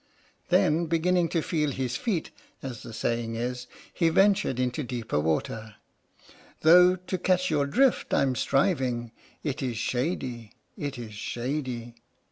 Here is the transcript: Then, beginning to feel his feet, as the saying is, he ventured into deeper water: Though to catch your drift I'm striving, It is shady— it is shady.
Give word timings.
Then, 0.49 0.87
beginning 0.87 1.29
to 1.29 1.43
feel 1.43 1.69
his 1.69 1.95
feet, 1.95 2.31
as 2.63 2.81
the 2.81 2.91
saying 2.91 3.35
is, 3.35 3.67
he 3.93 4.09
ventured 4.09 4.59
into 4.59 4.81
deeper 4.81 5.19
water: 5.19 5.75
Though 6.61 6.95
to 6.95 7.17
catch 7.19 7.51
your 7.51 7.67
drift 7.67 8.11
I'm 8.11 8.33
striving, 8.33 9.11
It 9.43 9.61
is 9.61 9.77
shady— 9.77 10.53
it 10.75 10.97
is 10.97 11.13
shady. 11.13 11.93